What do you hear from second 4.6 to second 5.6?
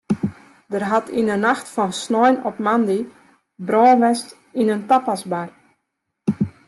in tapasbar.